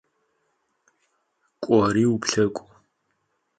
[1.61, 2.63] K'ori vuplhek'u!